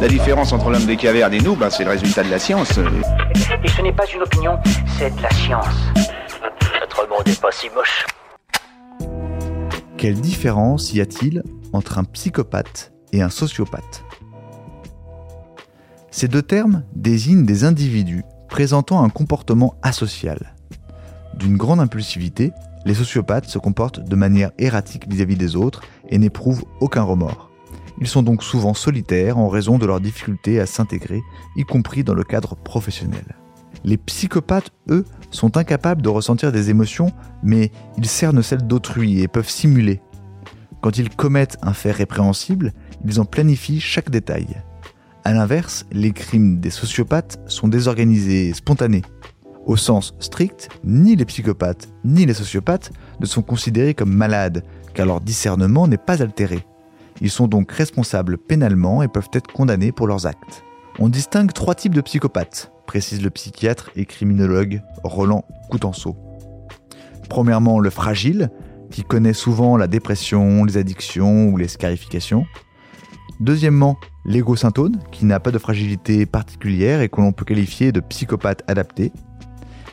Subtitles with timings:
[0.00, 2.78] La différence entre l'homme des cavernes et nous, ben, c'est le résultat de la science.
[3.62, 4.58] Et ce n'est pas une opinion,
[4.98, 5.66] c'est de la science.
[6.80, 8.06] Notre monde n'est pas si moche.
[9.98, 11.42] Quelle différence y a-t-il
[11.74, 14.02] entre un psychopathe et un sociopathe?
[16.10, 20.54] Ces deux termes désignent des individus présentant un comportement asocial.
[21.34, 22.52] D'une grande impulsivité,
[22.86, 27.49] les sociopathes se comportent de manière erratique vis-à-vis des autres et n'éprouvent aucun remords.
[28.00, 31.22] Ils sont donc souvent solitaires en raison de leur difficulté à s'intégrer,
[31.56, 33.36] y compris dans le cadre professionnel.
[33.84, 39.28] Les psychopathes, eux, sont incapables de ressentir des émotions, mais ils cernent celles d'autrui et
[39.28, 40.00] peuvent simuler.
[40.82, 42.72] Quand ils commettent un fait répréhensible,
[43.04, 44.62] ils en planifient chaque détail.
[45.24, 49.02] A l'inverse, les crimes des sociopathes sont désorganisés et spontanés.
[49.66, 54.64] Au sens strict, ni les psychopathes ni les sociopathes ne sont considérés comme malades,
[54.94, 56.64] car leur discernement n'est pas altéré.
[57.20, 60.64] Ils sont donc responsables pénalement et peuvent être condamnés pour leurs actes.
[60.98, 66.16] On distingue trois types de psychopathes, précise le psychiatre et criminologue Roland Coutenceau.
[67.28, 68.50] Premièrement, le fragile,
[68.90, 72.44] qui connaît souvent la dépression, les addictions ou les scarifications.
[73.38, 78.62] Deuxièmement, l'égosyntone, qui n'a pas de fragilité particulière et que l'on peut qualifier de psychopathe
[78.66, 79.12] adapté.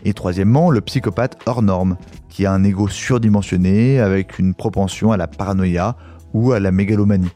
[0.04, 1.98] Et troisièmement, le psychopathe hors norme,
[2.30, 5.96] qui a un ego surdimensionné avec une propension à la paranoïa
[6.34, 7.32] ou à la mégalomanie.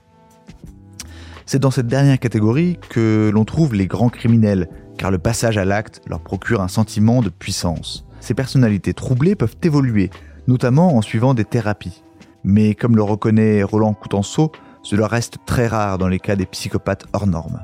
[1.46, 5.66] C'est dans cette dernière catégorie que l'on trouve les grands criminels, car le passage à
[5.66, 8.06] l'acte leur procure un sentiment de puissance.
[8.20, 10.12] Ces personnalités troublées peuvent évoluer,
[10.48, 12.04] notamment en suivant des thérapies.
[12.44, 14.52] Mais comme le reconnaît Roland Coutenceau,
[14.84, 17.60] cela reste très rare dans les cas des psychopathes hors normes.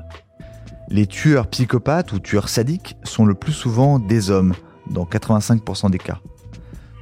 [0.88, 4.54] Les tueurs psychopathes ou tueurs sadiques sont le plus souvent des hommes,
[4.90, 6.18] dans 85% des cas.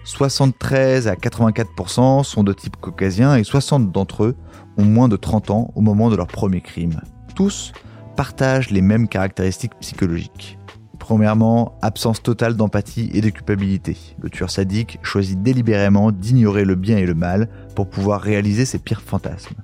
[0.07, 4.37] 73 à 84% sont de type caucasien et 60 d'entre eux
[4.79, 7.01] ont moins de 30 ans au moment de leur premier crime.
[7.35, 7.73] Tous
[8.17, 10.61] partagent les mêmes caractéristiques psychologiques.
[11.01, 13.97] Premièrement, absence totale d'empathie et de culpabilité.
[14.21, 18.79] Le tueur sadique choisit délibérément d'ignorer le bien et le mal pour pouvoir réaliser ses
[18.79, 19.57] pires fantasmes.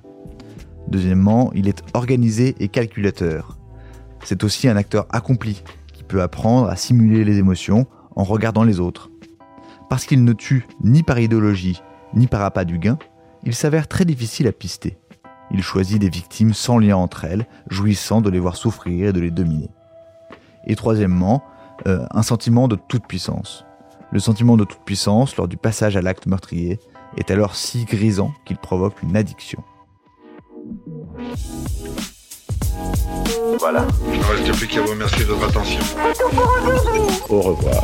[0.89, 3.57] Deuxièmement, il est organisé et calculateur.
[4.25, 5.63] C'est aussi un acteur accompli
[5.93, 9.09] qui peut apprendre à simuler les émotions en regardant les autres.
[9.89, 11.81] Parce qu'il ne tue ni par idéologie
[12.13, 12.97] ni par appât du gain,
[13.43, 14.97] il s'avère très difficile à pister.
[15.51, 19.19] Il choisit des victimes sans lien entre elles, jouissant de les voir souffrir et de
[19.19, 19.69] les dominer.
[20.65, 21.43] Et troisièmement,
[21.87, 23.65] euh, un sentiment de toute puissance.
[24.11, 26.79] Le sentiment de toute puissance lors du passage à l'acte meurtrier
[27.17, 29.63] est alors si grisant qu'il provoque une addiction.
[33.59, 33.85] Voilà.
[34.11, 35.79] Il ne reste plus qu'à vous remercier de votre attention.
[37.29, 37.83] Au revoir.